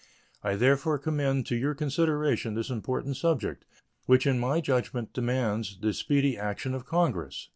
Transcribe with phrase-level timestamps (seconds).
[0.43, 3.65] I therefore commend to your consideration this important subject,
[4.07, 7.49] which in my judgment demands the speedy action of Congress.